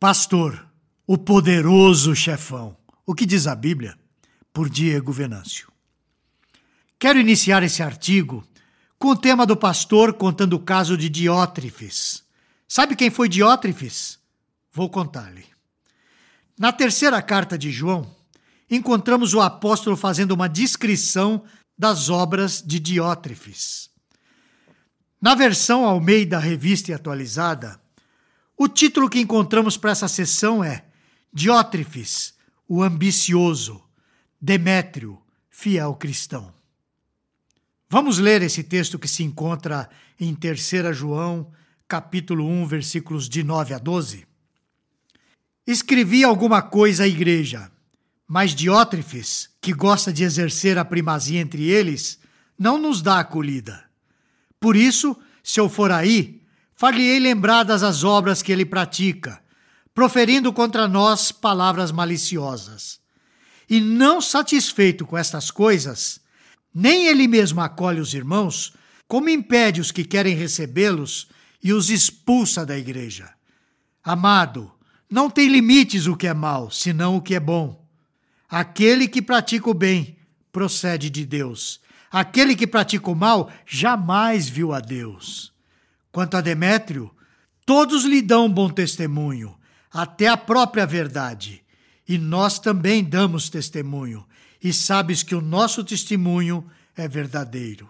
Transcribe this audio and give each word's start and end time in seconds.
Pastor, 0.00 0.66
o 1.06 1.18
poderoso 1.18 2.16
chefão. 2.16 2.74
O 3.04 3.14
que 3.14 3.26
diz 3.26 3.46
a 3.46 3.54
Bíblia? 3.54 3.98
Por 4.50 4.70
Diego 4.70 5.12
Venâncio. 5.12 5.70
Quero 6.98 7.18
iniciar 7.18 7.62
esse 7.62 7.82
artigo 7.82 8.42
com 8.98 9.08
o 9.08 9.16
tema 9.16 9.44
do 9.44 9.54
pastor 9.54 10.14
contando 10.14 10.54
o 10.54 10.58
caso 10.58 10.96
de 10.96 11.10
Diótrefes. 11.10 12.24
Sabe 12.66 12.96
quem 12.96 13.10
foi 13.10 13.28
Diótrefes? 13.28 14.18
Vou 14.72 14.88
contar-lhe. 14.88 15.44
Na 16.58 16.72
terceira 16.72 17.20
carta 17.20 17.58
de 17.58 17.70
João, 17.70 18.10
encontramos 18.70 19.34
o 19.34 19.40
apóstolo 19.42 19.98
fazendo 19.98 20.32
uma 20.32 20.48
descrição 20.48 21.44
das 21.76 22.08
obras 22.08 22.62
de 22.62 22.80
Diótrefes. 22.80 23.90
Na 25.20 25.34
versão 25.34 25.84
Almeida 25.84 26.38
Revista 26.38 26.90
e 26.90 26.94
Atualizada, 26.94 27.78
o 28.62 28.68
título 28.68 29.08
que 29.08 29.18
encontramos 29.18 29.78
para 29.78 29.92
essa 29.92 30.06
sessão 30.06 30.62
é 30.62 30.84
Diótrefes, 31.32 32.34
o 32.68 32.82
ambicioso, 32.82 33.82
Demétrio, 34.38 35.18
fiel 35.48 35.94
cristão. 35.94 36.52
Vamos 37.88 38.18
ler 38.18 38.42
esse 38.42 38.62
texto 38.62 38.98
que 38.98 39.08
se 39.08 39.22
encontra 39.22 39.88
em 40.20 40.34
3 40.34 40.94
João, 40.94 41.50
capítulo 41.88 42.46
1, 42.46 42.66
versículos 42.66 43.30
de 43.30 43.42
9 43.42 43.72
a 43.72 43.78
12. 43.78 44.26
Escrevi 45.66 46.22
alguma 46.22 46.60
coisa 46.60 47.04
à 47.04 47.08
igreja, 47.08 47.72
mas 48.28 48.54
Diótrefes, 48.54 49.48
que 49.58 49.72
gosta 49.72 50.12
de 50.12 50.22
exercer 50.22 50.76
a 50.76 50.84
primazia 50.84 51.40
entre 51.40 51.66
eles, 51.70 52.20
não 52.58 52.76
nos 52.76 53.00
dá 53.00 53.20
acolhida. 53.20 53.82
Por 54.60 54.76
isso, 54.76 55.16
se 55.42 55.58
eu 55.58 55.66
for 55.66 55.90
aí, 55.90 56.39
far-lhe-ei 56.80 57.18
lembradas 57.18 57.82
as 57.82 58.04
obras 58.04 58.40
que 58.40 58.50
ele 58.50 58.64
pratica, 58.64 59.38
proferindo 59.92 60.50
contra 60.50 60.88
nós 60.88 61.30
palavras 61.30 61.92
maliciosas. 61.92 62.98
E 63.68 63.78
não 63.78 64.18
satisfeito 64.18 65.04
com 65.04 65.18
estas 65.18 65.50
coisas, 65.50 66.22
nem 66.74 67.06
ele 67.06 67.28
mesmo 67.28 67.60
acolhe 67.60 68.00
os 68.00 68.14
irmãos, 68.14 68.72
como 69.06 69.28
impede 69.28 69.78
os 69.78 69.92
que 69.92 70.02
querem 70.02 70.34
recebê-los 70.34 71.28
e 71.62 71.70
os 71.70 71.90
expulsa 71.90 72.64
da 72.64 72.78
igreja. 72.78 73.30
Amado, 74.02 74.72
não 75.10 75.28
tem 75.28 75.48
limites 75.48 76.06
o 76.06 76.16
que 76.16 76.28
é 76.28 76.32
mal, 76.32 76.70
senão 76.70 77.14
o 77.14 77.20
que 77.20 77.34
é 77.34 77.40
bom. 77.40 77.86
Aquele 78.48 79.06
que 79.06 79.20
pratica 79.20 79.68
o 79.68 79.74
bem 79.74 80.16
procede 80.50 81.10
de 81.10 81.26
Deus. 81.26 81.78
Aquele 82.10 82.56
que 82.56 82.66
pratica 82.66 83.10
o 83.10 83.14
mal 83.14 83.52
jamais 83.66 84.48
viu 84.48 84.72
a 84.72 84.80
Deus. 84.80 85.49
Quanto 86.12 86.36
a 86.36 86.40
Demétrio, 86.40 87.14
todos 87.64 88.04
lhe 88.04 88.20
dão 88.20 88.52
bom 88.52 88.68
testemunho, 88.68 89.56
até 89.92 90.28
a 90.28 90.36
própria 90.36 90.86
verdade. 90.86 91.62
E 92.08 92.18
nós 92.18 92.58
também 92.58 93.04
damos 93.04 93.48
testemunho, 93.48 94.26
e 94.62 94.72
sabes 94.72 95.22
que 95.22 95.34
o 95.34 95.40
nosso 95.40 95.84
testemunho 95.84 96.68
é 96.96 97.06
verdadeiro. 97.06 97.88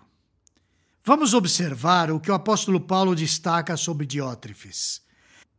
Vamos 1.03 1.33
observar 1.33 2.11
o 2.11 2.21
que 2.21 2.31
o 2.31 2.35
apóstolo 2.35 2.79
Paulo 2.79 3.15
destaca 3.15 3.77
sobre 3.77 4.07
Diótrefes. 4.07 5.01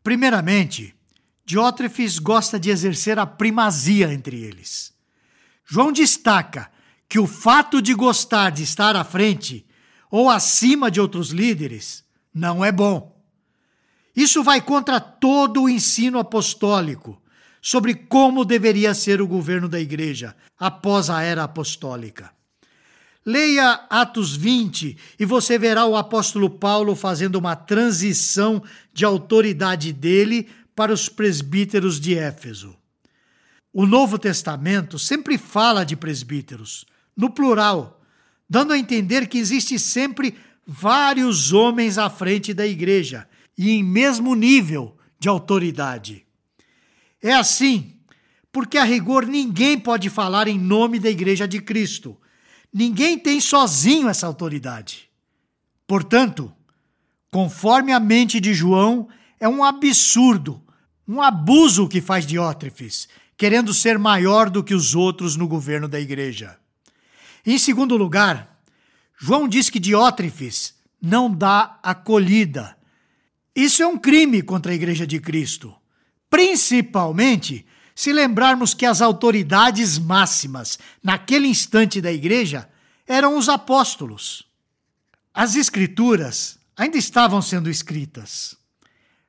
Primeiramente, 0.03 0.95
Diótrefes 1.43 2.19
gosta 2.19 2.59
de 2.59 2.69
exercer 2.69 3.17
a 3.17 3.25
primazia 3.25 4.13
entre 4.13 4.39
eles. 4.41 4.93
João 5.65 5.91
destaca 5.91 6.71
que 7.09 7.17
o 7.17 7.25
fato 7.25 7.81
de 7.81 7.93
gostar 7.93 8.51
de 8.51 8.63
estar 8.63 8.95
à 8.95 9.03
frente 9.03 9.65
ou 10.09 10.29
acima 10.29 10.91
de 10.91 11.01
outros 11.01 11.31
líderes 11.31 12.05
não 12.33 12.63
é 12.63 12.71
bom. 12.71 13.11
Isso 14.15 14.43
vai 14.43 14.61
contra 14.61 14.99
todo 14.99 15.63
o 15.63 15.69
ensino 15.69 16.19
apostólico 16.19 17.21
sobre 17.61 17.93
como 17.93 18.43
deveria 18.43 18.93
ser 18.93 19.21
o 19.21 19.27
governo 19.27 19.69
da 19.69 19.79
igreja 19.79 20.35
após 20.57 21.09
a 21.09 21.21
era 21.21 21.43
apostólica. 21.43 22.31
Leia 23.23 23.85
Atos 23.89 24.35
20 24.35 24.97
e 25.19 25.25
você 25.25 25.57
verá 25.57 25.85
o 25.85 25.95
apóstolo 25.95 26.49
Paulo 26.49 26.95
fazendo 26.95 27.35
uma 27.35 27.55
transição 27.55 28.63
de 28.91 29.05
autoridade 29.05 29.93
dele 29.93 30.49
para 30.75 30.91
os 30.91 31.07
presbíteros 31.07 31.99
de 31.99 32.17
Éfeso. 32.17 32.75
O 33.71 33.85
Novo 33.85 34.17
Testamento 34.17 34.97
sempre 34.97 35.37
fala 35.37 35.85
de 35.85 35.95
presbíteros, 35.95 36.85
no 37.15 37.29
plural, 37.29 38.01
dando 38.49 38.73
a 38.73 38.77
entender 38.77 39.27
que 39.27 39.37
existe 39.37 39.77
sempre 39.77 40.35
vários 40.65 41.53
homens 41.53 41.97
à 41.97 42.09
frente 42.09 42.53
da 42.53 42.65
igreja 42.65 43.27
e 43.57 43.71
em 43.71 43.83
mesmo 43.83 44.35
nível 44.35 44.97
de 45.19 45.29
autoridade. 45.29 46.25
É 47.21 47.33
assim, 47.33 47.93
porque 48.51 48.77
a 48.77 48.83
rigor 48.83 49.25
ninguém 49.25 49.77
pode 49.79 50.09
falar 50.09 50.47
em 50.47 50.59
nome 50.59 50.99
da 50.99 51.09
igreja 51.09 51.47
de 51.47 51.61
Cristo. 51.61 52.17
Ninguém 52.73 53.17
tem 53.17 53.39
sozinho 53.39 54.07
essa 54.07 54.25
autoridade. 54.25 55.09
Portanto, 55.85 56.51
conforme 57.29 57.91
a 57.91 57.99
mente 57.99 58.39
de 58.39 58.53
João, 58.53 59.07
é 59.39 59.47
um 59.47 59.63
absurdo, 59.63 60.61
um 61.07 61.21
abuso 61.21 61.87
que 61.87 62.01
faz 62.01 62.25
Diótrefes, 62.25 63.07
querendo 63.37 63.73
ser 63.73 63.97
maior 63.97 64.49
do 64.49 64.63
que 64.63 64.73
os 64.73 64.95
outros 64.95 65.35
no 65.35 65.47
governo 65.47 65.87
da 65.87 65.99
igreja. 65.99 66.57
Em 67.45 67.57
segundo 67.57 67.97
lugar, 67.97 68.50
João 69.23 69.47
diz 69.47 69.69
que 69.69 69.79
Diótrefes 69.79 70.73
não 70.99 71.31
dá 71.31 71.77
acolhida. 71.83 72.75
Isso 73.55 73.83
é 73.83 73.87
um 73.87 73.95
crime 73.95 74.41
contra 74.41 74.71
a 74.71 74.75
Igreja 74.75 75.05
de 75.05 75.19
Cristo, 75.19 75.75
principalmente 76.27 77.63
se 77.93 78.11
lembrarmos 78.11 78.73
que 78.73 78.83
as 78.83 78.99
autoridades 78.99 79.99
máximas 79.99 80.79
naquele 81.03 81.45
instante 81.47 82.01
da 82.01 82.11
Igreja 82.11 82.67
eram 83.05 83.37
os 83.37 83.47
apóstolos. 83.47 84.47
As 85.31 85.55
Escrituras 85.55 86.57
ainda 86.75 86.97
estavam 86.97 87.43
sendo 87.43 87.69
escritas. 87.69 88.57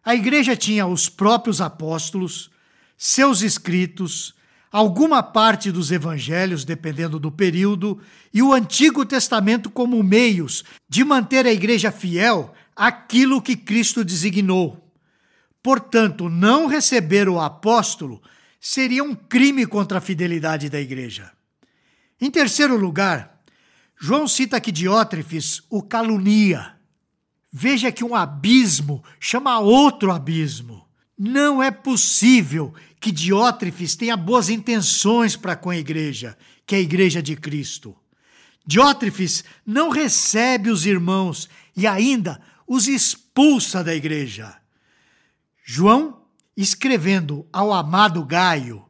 A 0.02 0.14
Igreja 0.14 0.56
tinha 0.56 0.86
os 0.86 1.10
próprios 1.10 1.60
apóstolos, 1.60 2.50
seus 2.96 3.42
escritos, 3.42 4.34
alguma 4.72 5.22
parte 5.22 5.70
dos 5.70 5.92
evangelhos, 5.92 6.64
dependendo 6.64 7.20
do 7.20 7.30
período, 7.30 8.00
e 8.32 8.42
o 8.42 8.54
Antigo 8.54 9.04
Testamento 9.04 9.68
como 9.68 10.02
meios 10.02 10.64
de 10.88 11.04
manter 11.04 11.44
a 11.46 11.52
igreja 11.52 11.92
fiel 11.92 12.54
àquilo 12.74 13.42
que 13.42 13.54
Cristo 13.54 14.02
designou. 14.02 14.82
Portanto, 15.62 16.30
não 16.30 16.66
receber 16.66 17.28
o 17.28 17.38
apóstolo 17.38 18.20
seria 18.58 19.04
um 19.04 19.14
crime 19.14 19.66
contra 19.66 19.98
a 19.98 20.00
fidelidade 20.00 20.70
da 20.70 20.80
igreja. 20.80 21.30
Em 22.18 22.30
terceiro 22.30 22.76
lugar, 22.76 23.42
João 24.00 24.26
cita 24.26 24.60
que 24.60 24.72
Diótrefes 24.72 25.62
o 25.68 25.82
calunia. 25.82 26.76
Veja 27.52 27.92
que 27.92 28.02
um 28.02 28.14
abismo 28.14 29.04
chama 29.20 29.58
outro 29.58 30.10
abismo. 30.10 30.81
Não 31.18 31.62
é 31.62 31.70
possível 31.70 32.74
que 33.00 33.12
Diótrefes 33.12 33.96
tenha 33.96 34.16
boas 34.16 34.48
intenções 34.48 35.36
para 35.36 35.56
com 35.56 35.70
a 35.70 35.76
igreja, 35.76 36.36
que 36.66 36.74
é 36.74 36.78
a 36.78 36.82
igreja 36.82 37.22
de 37.22 37.36
Cristo. 37.36 37.96
Diótrefes 38.66 39.44
não 39.66 39.90
recebe 39.90 40.70
os 40.70 40.86
irmãos 40.86 41.48
e 41.76 41.86
ainda 41.86 42.40
os 42.66 42.86
expulsa 42.86 43.82
da 43.82 43.94
igreja. 43.94 44.56
João, 45.64 46.22
escrevendo 46.56 47.46
ao 47.52 47.72
amado 47.72 48.24
Gaio, 48.24 48.84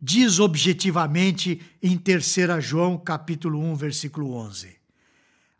diz 0.00 0.38
objetivamente 0.40 1.60
em 1.82 1.96
3 1.96 2.36
João 2.60 2.98
capítulo 2.98 3.60
1, 3.60 3.76
versículo 3.76 4.34
11: 4.34 4.76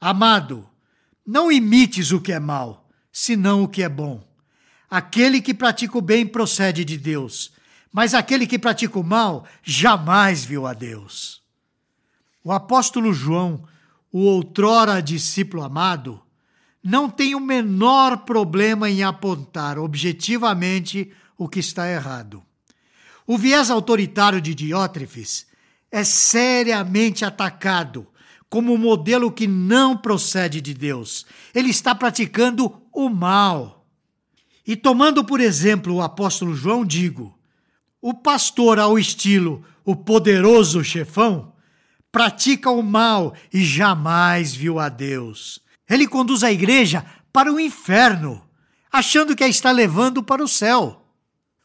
Amado, 0.00 0.68
não 1.24 1.50
imites 1.50 2.10
o 2.10 2.20
que 2.20 2.32
é 2.32 2.40
mal, 2.40 2.90
senão 3.12 3.62
o 3.62 3.68
que 3.68 3.82
é 3.82 3.88
bom 3.88 4.33
Aquele 4.90 5.40
que 5.40 5.54
pratica 5.54 5.98
o 5.98 6.02
bem 6.02 6.26
procede 6.26 6.84
de 6.84 6.96
Deus, 6.96 7.52
mas 7.92 8.14
aquele 8.14 8.46
que 8.46 8.58
pratica 8.58 8.98
o 8.98 9.04
mal 9.04 9.46
jamais 9.62 10.44
viu 10.44 10.66
a 10.66 10.74
Deus. 10.74 11.42
O 12.42 12.52
apóstolo 12.52 13.12
João, 13.12 13.64
o 14.12 14.20
outrora 14.20 15.00
discípulo 15.02 15.62
amado, 15.62 16.20
não 16.82 17.08
tem 17.08 17.34
o 17.34 17.40
menor 17.40 18.18
problema 18.18 18.90
em 18.90 19.02
apontar 19.02 19.78
objetivamente 19.78 21.10
o 21.38 21.48
que 21.48 21.60
está 21.60 21.88
errado. 21.90 22.42
O 23.26 23.38
viés 23.38 23.70
autoritário 23.70 24.40
de 24.40 24.54
Diótrefes 24.54 25.46
é 25.90 26.04
seriamente 26.04 27.24
atacado 27.24 28.06
como 28.50 28.74
um 28.74 28.78
modelo 28.78 29.32
que 29.32 29.46
não 29.46 29.96
procede 29.96 30.60
de 30.60 30.74
Deus. 30.74 31.24
Ele 31.54 31.70
está 31.70 31.94
praticando 31.94 32.82
o 32.92 33.08
mal. 33.08 33.83
E 34.66 34.76
tomando 34.76 35.24
por 35.24 35.40
exemplo 35.40 35.94
o 35.94 36.02
apóstolo 36.02 36.54
João, 36.54 36.84
digo: 36.84 37.36
o 38.00 38.14
pastor 38.14 38.78
ao 38.78 38.98
estilo 38.98 39.64
o 39.84 39.94
poderoso 39.94 40.82
chefão 40.82 41.52
pratica 42.10 42.70
o 42.70 42.82
mal 42.82 43.34
e 43.52 43.62
jamais 43.64 44.54
viu 44.54 44.78
a 44.78 44.88
Deus. 44.88 45.60
Ele 45.88 46.06
conduz 46.06 46.42
a 46.42 46.52
igreja 46.52 47.04
para 47.32 47.52
o 47.52 47.60
inferno, 47.60 48.42
achando 48.90 49.34
que 49.34 49.44
a 49.44 49.48
está 49.48 49.70
levando 49.70 50.22
para 50.22 50.42
o 50.42 50.48
céu. 50.48 51.04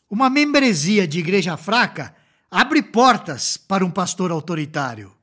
Uma 0.10 0.30
membresia 0.30 1.08
de 1.08 1.20
igreja 1.20 1.56
fraca 1.56 2.16
abre 2.50 2.82
portas 2.82 3.56
para 3.56 3.86
um 3.86 3.92
pastor 3.92 4.32
autoritário. 4.32 5.14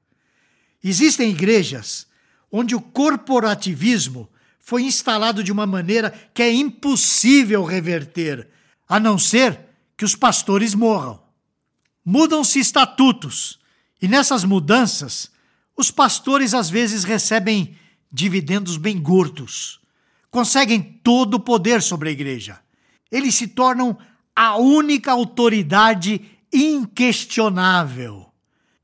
Existem 0.82 1.30
igrejas 1.30 2.06
onde 2.50 2.74
o 2.74 2.80
corporativismo 2.80 4.28
foi 4.66 4.82
instalado 4.82 5.44
de 5.44 5.52
uma 5.52 5.64
maneira 5.64 6.10
que 6.34 6.42
é 6.42 6.52
impossível 6.52 7.62
reverter, 7.62 8.48
a 8.88 8.98
não 8.98 9.16
ser 9.16 9.60
que 9.96 10.04
os 10.04 10.16
pastores 10.16 10.74
morram. 10.74 11.22
Mudam-se 12.04 12.58
estatutos, 12.58 13.60
e 14.02 14.08
nessas 14.08 14.42
mudanças, 14.42 15.30
os 15.76 15.92
pastores 15.92 16.52
às 16.52 16.68
vezes 16.68 17.04
recebem 17.04 17.78
dividendos 18.10 18.76
bem 18.76 19.00
gordos, 19.00 19.78
conseguem 20.32 20.82
todo 20.82 21.34
o 21.34 21.40
poder 21.40 21.80
sobre 21.80 22.08
a 22.08 22.12
igreja. 22.12 22.58
Eles 23.08 23.36
se 23.36 23.46
tornam 23.46 23.96
a 24.34 24.56
única 24.56 25.12
autoridade 25.12 26.20
inquestionável. 26.52 28.32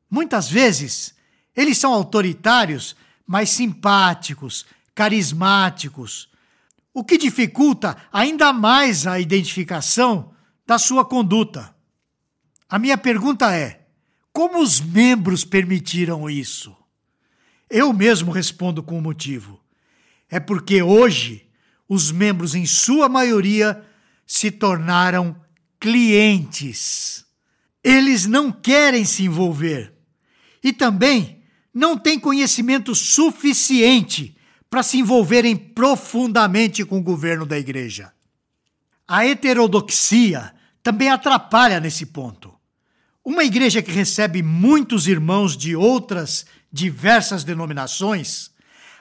Muitas 0.09 0.49
vezes, 0.49 1.13
eles 1.57 1.77
são 1.77 1.93
autoritários, 1.93 2.95
mas 3.27 3.51
simpáticos, 3.51 4.65
carismáticos, 4.95 6.29
o 6.93 7.03
que 7.03 7.17
dificulta 7.17 7.97
ainda 8.13 8.53
mais 8.53 9.07
a 9.07 9.19
identificação 9.19 10.33
da 10.67 10.79
sua 10.79 11.05
conduta. 11.05 11.75
A 12.69 12.79
minha 12.79 12.99
pergunta 12.99 13.55
é: 13.55 13.87
como 14.33 14.61
os 14.61 14.81
membros 14.81 15.45
permitiram 15.45 16.29
isso? 16.29 16.77
Eu 17.69 17.93
mesmo 17.93 18.31
respondo 18.31 18.83
com 18.83 18.97
o 18.97 18.99
um 18.99 19.03
motivo. 19.03 19.61
É 20.29 20.39
porque 20.41 20.83
hoje 20.83 21.47
os 21.89 22.11
membros, 22.11 22.55
em 22.55 22.65
sua 22.65 23.09
maioria, 23.09 23.85
se 24.27 24.51
tornaram 24.51 25.37
clientes. 25.79 27.27
Eles 27.85 28.27
não 28.27 28.53
querem 28.53 29.05
se 29.05 29.25
envolver 29.25 29.93
e 30.63 30.73
também 30.73 31.43
não 31.75 31.99
têm 31.99 32.19
conhecimento 32.19 32.95
suficiente 32.95 34.37
para 34.73 34.83
se 34.83 34.97
envolverem 34.97 35.55
profundamente 35.55 36.83
com 36.83 36.97
o 36.97 37.03
governo 37.03 37.45
da 37.45 37.59
igreja. 37.59 38.11
A 39.07 39.27
heterodoxia 39.27 40.55
também 40.83 41.11
atrapalha 41.11 41.79
nesse 41.79 42.07
ponto. 42.07 42.51
Uma 43.23 43.45
igreja 43.45 43.83
que 43.83 43.93
recebe 43.93 44.43
muitos 44.43 45.07
irmãos 45.07 45.59
de 45.59 45.77
outras 45.77 46.47
diversas 46.73 47.45
denominações 47.45 48.51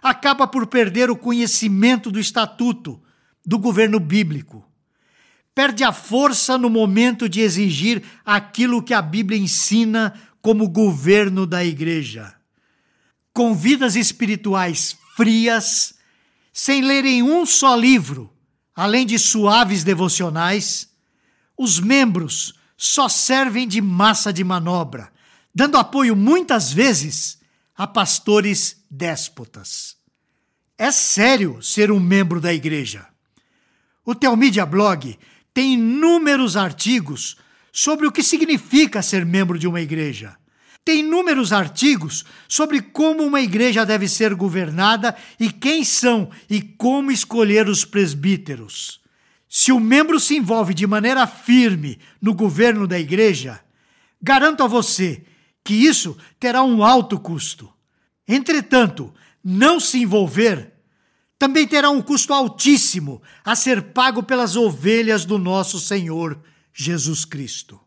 acaba 0.04 0.46
por 0.46 0.68
perder 0.68 1.10
o 1.10 1.16
conhecimento 1.16 2.12
do 2.12 2.20
estatuto 2.20 3.02
do 3.46 3.58
governo 3.58 3.98
bíblico 3.98 4.70
perde 5.56 5.86
a 5.86 5.94
força 5.94 6.58
no 6.58 6.70
momento 6.70 7.30
de 7.30 7.40
exigir 7.40 8.04
aquilo 8.26 8.84
que 8.84 8.94
a 8.94 9.02
Bíblia 9.02 9.40
ensina 9.40 10.14
como 10.42 10.68
governo 10.68 11.48
da 11.48 11.64
igreja. 11.64 12.34
Com 13.34 13.56
vidas 13.56 13.96
espirituais 13.96 14.98
frias, 15.16 15.94
sem 16.54 16.82
lerem 16.82 17.24
um 17.24 17.46
só 17.46 17.76
livro, 17.76 18.32
além 18.76 19.06
de 19.06 19.18
suaves 19.18 19.84
devocionais, 19.84 20.90
os 21.58 21.80
membros 21.80 22.54
só 22.78 23.08
servem 23.08 23.68
de 23.68 23.82
massa 23.82 24.34
de 24.34 24.44
manobra, 24.44 25.12
dando 25.54 25.78
apoio 25.78 26.16
muitas 26.16 26.74
vezes 26.74 27.40
a 27.76 27.86
pastores 27.86 28.84
déspotas. 28.90 29.96
É 30.78 30.92
sério 30.92 31.62
ser 31.62 31.92
um 31.92 32.00
membro 32.00 32.42
da 32.42 32.54
igreja. 32.54 33.08
O 34.04 34.16
Telmídia 34.16 34.66
Blog 34.66 35.18
tem 35.54 35.74
inúmeros 35.74 36.58
artigos 36.58 37.38
sobre 37.72 38.08
o 38.08 38.12
que 38.12 38.24
significa 38.24 39.02
ser 39.02 39.26
membro 39.26 39.60
de 39.60 39.68
uma 39.68 39.80
igreja. 39.80 40.36
Tem 40.84 41.00
inúmeros 41.00 41.54
artigos 41.54 42.26
sobre 42.48 42.82
como 42.82 43.24
uma 43.24 43.42
igreja 43.42 43.86
deve 43.86 44.08
ser 44.08 44.34
governada 44.34 45.16
e 45.40 45.52
quem 45.52 45.84
são 45.84 46.30
e 46.50 46.62
como 46.62 47.12
escolher 47.12 47.68
os 47.70 47.86
presbíteros. 47.86 49.00
Se 49.48 49.72
o 49.72 49.80
membro 49.80 50.20
se 50.20 50.36
envolve 50.36 50.74
de 50.74 50.88
maneira 50.88 51.28
firme 51.28 52.00
no 52.22 52.34
governo 52.34 52.88
da 52.88 53.00
igreja, 53.00 53.60
garanto 54.22 54.64
a 54.64 54.68
você 54.68 55.24
que 55.64 55.74
isso 55.74 56.18
terá 56.40 56.64
um 56.64 56.84
alto 56.84 57.20
custo. 57.20 57.72
Entretanto, 58.28 59.14
não 59.44 59.80
se 59.80 60.00
envolver 60.00 60.72
também 61.42 61.66
terá 61.66 61.90
um 61.90 62.04
custo 62.04 62.36
altíssimo 62.36 63.20
a 63.44 63.56
ser 63.56 63.82
pago 63.94 64.22
pelas 64.22 64.56
ovelhas 64.56 65.26
do 65.26 65.40
nosso 65.40 65.80
Senhor 65.80 66.40
Jesus 66.72 67.26
Cristo. 67.26 67.82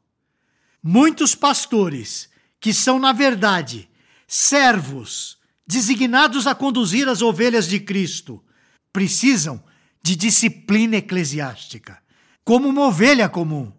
Muitos 0.82 1.36
pastores, 1.36 2.28
que 2.64 2.72
são, 2.72 2.98
na 2.98 3.12
verdade, 3.12 3.90
servos 4.26 5.36
designados 5.66 6.46
a 6.46 6.54
conduzir 6.54 7.06
as 7.10 7.20
ovelhas 7.20 7.68
de 7.68 7.78
Cristo, 7.78 8.42
precisam 8.90 9.62
de 10.02 10.16
disciplina 10.16 10.96
eclesiástica, 10.96 12.02
como 12.42 12.66
uma 12.66 12.86
ovelha 12.86 13.28
comum, 13.28 13.70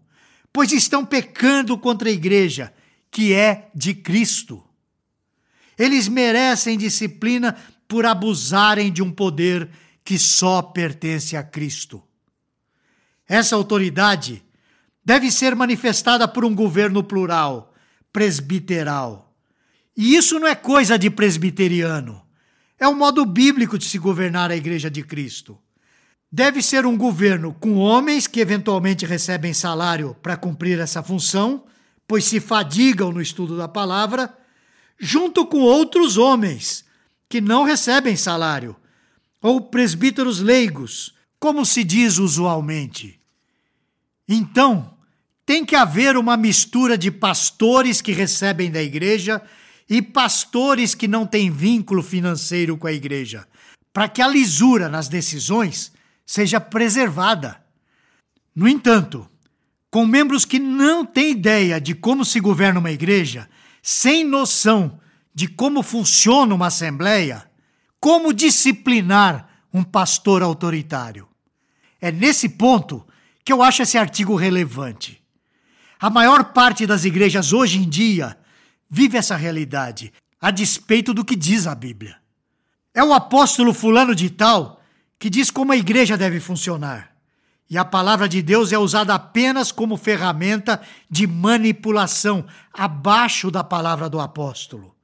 pois 0.54 0.72
estão 0.72 1.04
pecando 1.04 1.76
contra 1.80 2.10
a 2.10 2.12
igreja, 2.12 2.72
que 3.10 3.34
é 3.34 3.72
de 3.74 3.96
Cristo. 3.96 4.64
Eles 5.80 6.08
merecem 6.08 6.78
disciplina 6.78 7.58
por 7.88 8.06
abusarem 8.06 8.94
de 8.94 9.02
um 9.02 9.12
poder 9.12 9.68
que 10.04 10.20
só 10.20 10.62
pertence 10.62 11.36
a 11.36 11.42
Cristo. 11.42 12.04
Essa 13.28 13.56
autoridade 13.56 14.44
deve 15.04 15.32
ser 15.32 15.56
manifestada 15.56 16.28
por 16.28 16.46
um 16.46 16.54
governo 16.54 17.04
plural, 17.04 17.72
presbiteral. 18.16 19.36
E 19.98 20.16
isso 20.16 20.40
não 20.40 20.48
é 20.48 20.56
coisa 20.56 20.98
de 20.98 21.10
presbiteriano. 21.10 22.22
É 22.80 22.88
o 22.88 22.96
modo 22.96 23.26
bíblico 23.26 23.78
de 23.78 23.84
se 23.84 23.98
governar 23.98 24.50
a 24.50 24.56
Igreja 24.56 24.90
de 24.90 25.04
Cristo. 25.04 25.58
Deve 26.32 26.62
ser 26.62 26.86
um 26.86 26.96
governo 26.96 27.54
com 27.60 27.76
homens 27.76 28.26
que 28.26 28.40
eventualmente 28.40 29.06
recebem 29.06 29.54
salário 29.54 30.16
para 30.22 30.38
cumprir 30.38 30.80
essa 30.80 31.04
função, 31.04 31.66
pois 32.08 32.24
se 32.24 32.40
fadigam 32.40 33.12
no 33.12 33.22
estudo 33.22 33.58
da 33.58 33.68
palavra, 33.68 34.34
junto 34.98 35.46
com 35.46 35.60
outros 35.60 36.18
homens 36.18 36.86
que 37.28 37.42
não 37.42 37.66
recebem 37.66 38.16
salário, 38.16 38.78
ou 39.42 39.60
presbíteros 39.60 40.40
leigos, 40.40 41.14
como 41.38 41.66
se 41.66 41.84
diz 41.84 42.18
usualmente. 42.18 43.20
Então, 44.26 44.95
tem 45.46 45.64
que 45.64 45.76
haver 45.76 46.18
uma 46.18 46.36
mistura 46.36 46.98
de 46.98 47.12
pastores 47.12 48.02
que 48.02 48.12
recebem 48.12 48.72
da 48.72 48.82
igreja 48.82 49.42
e 49.88 50.02
pastores 50.02 50.96
que 50.96 51.08
não 51.08 51.28
têm 51.28 51.52
vínculo 51.52 52.02
financeiro 52.02 52.76
com 52.78 52.88
a 52.88 52.92
igreja, 52.92 53.48
para 53.94 54.10
que 54.10 54.22
a 54.22 54.28
lisura 54.28 54.90
nas 54.90 55.08
decisões 55.08 55.92
seja 56.26 56.60
preservada. 56.60 57.64
No 58.56 58.68
entanto, 58.68 59.30
com 59.92 60.06
membros 60.06 60.44
que 60.44 60.58
não 60.58 61.06
têm 61.06 61.32
ideia 61.32 61.80
de 61.80 61.94
como 61.94 62.26
se 62.26 62.40
governa 62.40 62.80
uma 62.80 62.92
igreja, 62.92 63.48
sem 63.84 64.24
noção 64.24 65.00
de 65.34 65.48
como 65.48 65.84
funciona 65.84 66.56
uma 66.56 66.68
assembleia, 66.68 67.46
como 68.00 68.34
disciplinar 68.34 69.48
um 69.72 69.84
pastor 69.84 70.42
autoritário. 70.42 71.28
É 72.02 72.12
nesse 72.12 72.50
ponto 72.50 73.06
que 73.44 73.54
eu 73.54 73.62
acho 73.62 73.84
esse 73.84 73.98
artigo 73.98 74.36
relevante. 74.36 75.25
A 76.00 76.10
maior 76.10 76.46
parte 76.46 76.86
das 76.86 77.06
igrejas 77.06 77.54
hoje 77.54 77.80
em 77.80 77.90
dia 77.90 78.38
vive 78.90 79.18
essa 79.18 79.36
realidade, 79.36 80.12
a 80.40 80.52
despeito 80.52 81.14
do 81.14 81.26
que 81.26 81.36
diz 81.36 81.68
a 81.68 81.76
Bíblia. 81.76 82.18
É 82.94 83.04
o 83.04 83.14
apóstolo 83.14 83.74
Fulano 83.74 84.14
de 84.14 84.30
Tal 84.30 84.82
que 85.20 85.30
diz 85.30 85.50
como 85.50 85.72
a 85.72 85.78
igreja 85.78 86.18
deve 86.18 86.40
funcionar. 86.40 87.12
E 87.70 87.78
a 87.78 87.86
palavra 87.86 88.30
de 88.30 88.42
Deus 88.42 88.72
é 88.72 88.78
usada 88.78 89.16
apenas 89.16 89.72
como 89.72 89.98
ferramenta 89.98 90.82
de 91.10 91.26
manipulação, 91.26 92.46
abaixo 92.72 93.50
da 93.50 93.64
palavra 93.64 94.08
do 94.08 94.20
apóstolo. 94.20 94.96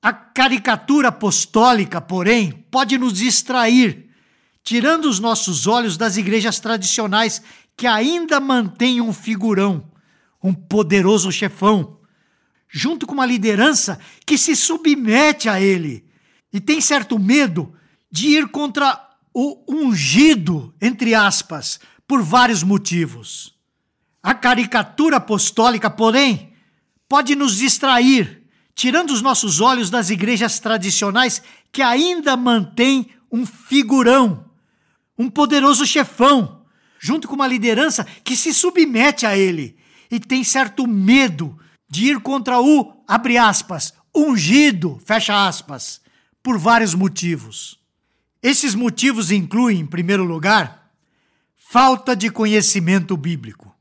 A 0.00 0.12
caricatura 0.12 1.08
apostólica, 1.08 2.00
porém, 2.00 2.52
pode 2.70 2.96
nos 2.96 3.14
distrair, 3.14 4.10
tirando 4.62 5.06
os 5.06 5.18
nossos 5.18 5.66
olhos 5.66 5.96
das 5.96 6.16
igrejas 6.16 6.60
tradicionais 6.60 7.42
que 7.76 7.86
ainda 7.86 8.38
mantêm 8.38 9.00
um 9.00 9.12
figurão, 9.12 9.90
um 10.44 10.52
poderoso 10.52 11.32
chefão, 11.32 11.96
junto 12.68 13.06
com 13.06 13.14
uma 13.14 13.24
liderança 13.24 13.98
que 14.26 14.36
se 14.36 14.54
submete 14.54 15.48
a 15.48 15.58
ele 15.58 16.04
e 16.52 16.60
tem 16.60 16.82
certo 16.82 17.18
medo 17.18 17.72
de 18.12 18.28
ir 18.28 18.48
contra 18.48 19.08
o 19.32 19.64
ungido, 19.66 20.74
entre 20.80 21.14
aspas, 21.14 21.80
por 22.06 22.22
vários 22.22 22.62
motivos. 22.62 23.54
A 24.22 24.34
caricatura 24.34 25.16
apostólica, 25.16 25.88
porém, 25.88 26.52
pode 27.08 27.34
nos 27.34 27.56
distrair 27.56 28.42
tirando 28.74 29.10
os 29.10 29.22
nossos 29.22 29.60
olhos 29.60 29.88
das 29.88 30.10
igrejas 30.10 30.58
tradicionais 30.58 31.40
que 31.72 31.80
ainda 31.80 32.36
mantêm 32.36 33.08
um 33.32 33.46
figurão, 33.46 34.44
um 35.16 35.30
poderoso 35.30 35.86
chefão, 35.86 36.66
junto 36.98 37.28
com 37.28 37.34
uma 37.34 37.46
liderança 37.46 38.04
que 38.22 38.36
se 38.36 38.52
submete 38.52 39.24
a 39.24 39.38
ele 39.38 39.76
e 40.10 40.20
tem 40.20 40.44
certo 40.44 40.86
medo 40.86 41.58
de 41.88 42.06
ir 42.06 42.20
contra 42.20 42.60
o, 42.60 43.04
abre 43.06 43.38
aspas, 43.38 43.92
ungido, 44.14 45.00
fecha 45.04 45.46
aspas, 45.46 46.00
por 46.42 46.58
vários 46.58 46.94
motivos. 46.94 47.78
Esses 48.42 48.74
motivos 48.74 49.30
incluem, 49.30 49.80
em 49.80 49.86
primeiro 49.86 50.24
lugar, 50.24 50.90
falta 51.56 52.14
de 52.14 52.30
conhecimento 52.30 53.16
bíblico. 53.16 53.74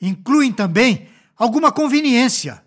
Incluem 0.00 0.50
também 0.50 1.08
alguma 1.36 1.70
conveniência, 1.70 2.62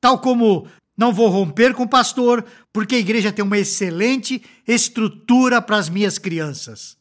tal 0.00 0.18
como 0.18 0.66
não 0.96 1.12
vou 1.12 1.28
romper 1.28 1.74
com 1.74 1.84
o 1.84 1.88
pastor, 1.88 2.44
porque 2.72 2.94
a 2.94 2.98
igreja 2.98 3.32
tem 3.32 3.44
uma 3.44 3.58
excelente 3.58 4.42
estrutura 4.66 5.60
para 5.60 5.76
as 5.76 5.88
minhas 5.88 6.18
crianças. 6.18 6.96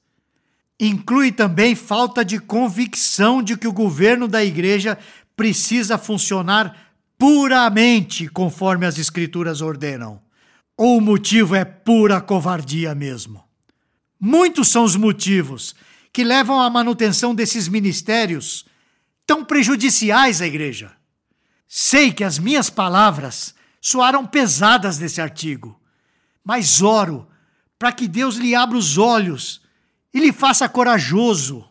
Inclui 0.79 1.31
também 1.31 1.75
falta 1.75 2.25
de 2.25 2.39
convicção 2.39 3.41
de 3.41 3.55
que 3.55 3.67
o 3.67 3.73
governo 3.73 4.27
da 4.27 4.43
igreja 4.43 4.97
precisa 5.41 5.97
funcionar 5.97 6.93
puramente 7.17 8.27
conforme 8.27 8.85
as 8.85 8.99
escrituras 8.99 9.59
ordenam. 9.59 10.21
Ou 10.77 10.99
o 10.99 11.01
motivo 11.01 11.55
é 11.55 11.65
pura 11.65 12.21
covardia 12.21 12.93
mesmo. 12.93 13.43
Muitos 14.19 14.67
são 14.67 14.83
os 14.83 14.95
motivos 14.95 15.73
que 16.13 16.23
levam 16.23 16.61
à 16.61 16.69
manutenção 16.69 17.33
desses 17.33 17.67
ministérios 17.67 18.67
tão 19.25 19.43
prejudiciais 19.43 20.43
à 20.43 20.45
igreja. 20.45 20.91
Sei 21.67 22.11
que 22.13 22.23
as 22.23 22.37
minhas 22.37 22.69
palavras 22.69 23.55
soaram 23.81 24.27
pesadas 24.27 24.99
nesse 24.99 25.19
artigo, 25.19 25.81
mas 26.43 26.83
oro 26.83 27.27
para 27.79 27.91
que 27.91 28.07
Deus 28.07 28.35
lhe 28.35 28.53
abra 28.53 28.77
os 28.77 28.99
olhos 28.99 29.59
e 30.13 30.19
lhe 30.19 30.31
faça 30.31 30.69
corajoso, 30.69 31.67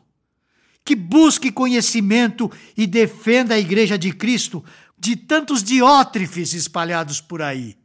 que 0.85 0.95
busque 0.95 1.53
conhecimento 1.53 2.51
e 2.77 2.87
defenda 2.87 3.55
a 3.55 3.59
igreja 3.59 3.99
de 3.99 4.13
Cristo 4.13 4.65
de 4.99 5.17
tantos 5.17 5.63
diótrefes 5.63 6.53
espalhados 6.53 7.21
por 7.21 7.41
aí. 7.41 7.79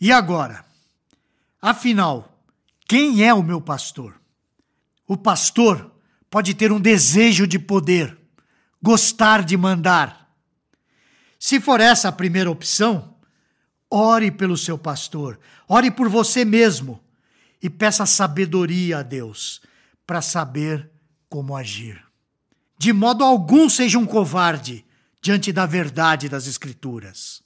E 0.00 0.12
agora? 0.12 0.64
Afinal, 1.60 2.40
quem 2.88 3.24
é 3.24 3.34
o 3.34 3.42
meu 3.42 3.60
pastor? 3.60 4.20
O 5.06 5.16
pastor 5.16 5.92
pode 6.30 6.54
ter 6.54 6.70
um 6.70 6.80
desejo 6.80 7.46
de 7.46 7.58
poder, 7.58 8.16
gostar 8.80 9.42
de 9.42 9.56
mandar. 9.56 10.32
Se 11.38 11.60
for 11.60 11.80
essa 11.80 12.08
a 12.08 12.12
primeira 12.12 12.50
opção, 12.50 13.16
ore 13.90 14.30
pelo 14.30 14.56
seu 14.56 14.78
pastor, 14.78 15.38
ore 15.68 15.90
por 15.90 16.08
você 16.08 16.44
mesmo 16.44 17.02
e 17.62 17.68
peça 17.68 18.06
sabedoria 18.06 18.98
a 18.98 19.02
Deus 19.02 19.60
para 20.06 20.22
saber 20.22 20.90
como 21.28 21.56
agir. 21.56 22.05
De 22.78 22.92
modo 22.92 23.24
algum 23.24 23.68
seja 23.68 23.98
um 23.98 24.06
covarde 24.06 24.84
diante 25.20 25.52
da 25.52 25.66
verdade 25.66 26.28
das 26.28 26.46
Escrituras. 26.46 27.42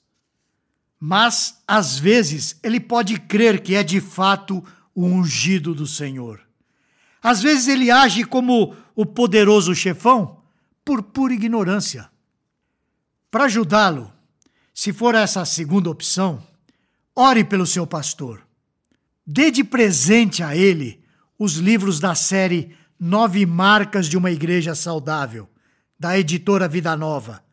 Mas, 0.99 1.61
às 1.67 1.97
vezes, 1.97 2.59
ele 2.61 2.79
pode 2.79 3.19
crer 3.19 3.61
que 3.61 3.73
é 3.73 3.83
de 3.83 3.99
fato 3.99 4.63
o 4.93 5.05
ungido 5.05 5.73
do 5.73 5.87
Senhor. 5.87 6.41
Às 7.23 7.41
vezes 7.41 7.67
ele 7.67 7.89
age 7.89 8.23
como 8.23 8.75
o 8.95 9.05
poderoso 9.05 9.73
chefão 9.73 10.41
por 10.83 11.01
pura 11.03 11.33
ignorância. 11.33 12.09
Para 13.29 13.45
ajudá-lo, 13.45 14.11
se 14.73 14.91
for 14.91 15.15
essa 15.15 15.41
a 15.41 15.45
segunda 15.45 15.89
opção, 15.89 16.41
ore 17.15 17.43
pelo 17.43 17.65
seu 17.65 17.85
pastor. 17.85 18.45
Dê 19.25 19.51
de 19.51 19.63
presente 19.63 20.43
a 20.43 20.55
ele 20.55 21.03
os 21.37 21.55
livros 21.55 21.99
da 21.99 22.15
série 22.15 22.75
Nove 23.03 23.47
Marcas 23.47 24.07
de 24.07 24.15
uma 24.15 24.29
Igreja 24.29 24.75
Saudável, 24.75 25.49
da 25.99 26.19
editora 26.19 26.67
Vida 26.67 26.95
Nova, 26.95 27.43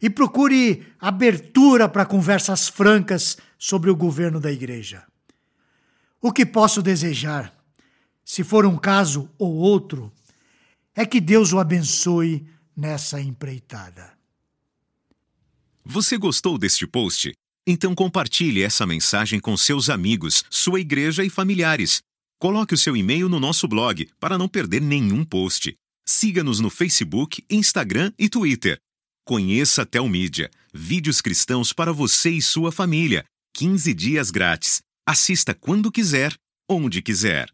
e 0.00 0.08
procure 0.08 0.86
abertura 1.00 1.88
para 1.88 2.06
conversas 2.06 2.68
francas 2.68 3.36
sobre 3.58 3.90
o 3.90 3.96
governo 3.96 4.38
da 4.38 4.52
igreja. 4.52 5.04
O 6.20 6.30
que 6.30 6.46
posso 6.46 6.80
desejar, 6.80 7.52
se 8.24 8.44
for 8.44 8.64
um 8.64 8.76
caso 8.76 9.28
ou 9.36 9.54
outro, 9.54 10.12
é 10.94 11.04
que 11.04 11.20
Deus 11.20 11.52
o 11.52 11.58
abençoe 11.58 12.46
nessa 12.76 13.20
empreitada. 13.20 14.12
Você 15.84 16.16
gostou 16.16 16.56
deste 16.56 16.86
post? 16.86 17.32
Então 17.66 17.96
compartilhe 17.96 18.62
essa 18.62 18.86
mensagem 18.86 19.40
com 19.40 19.56
seus 19.56 19.90
amigos, 19.90 20.44
sua 20.48 20.78
igreja 20.78 21.24
e 21.24 21.28
familiares. 21.28 22.00
Coloque 22.44 22.74
o 22.74 22.76
seu 22.76 22.94
e-mail 22.94 23.26
no 23.26 23.40
nosso 23.40 23.66
blog 23.66 24.06
para 24.20 24.36
não 24.36 24.46
perder 24.46 24.82
nenhum 24.82 25.24
post. 25.24 25.74
Siga-nos 26.06 26.60
no 26.60 26.68
Facebook, 26.68 27.42
Instagram 27.48 28.12
e 28.18 28.28
Twitter. 28.28 28.76
Conheça 29.26 29.86
Telmídia, 29.86 30.50
vídeos 30.70 31.22
cristãos 31.22 31.72
para 31.72 31.90
você 31.90 32.28
e 32.28 32.42
sua 32.42 32.70
família. 32.70 33.24
15 33.54 33.94
dias 33.94 34.30
grátis. 34.30 34.82
Assista 35.08 35.54
quando 35.54 35.90
quiser, 35.90 36.34
onde 36.68 37.00
quiser. 37.00 37.48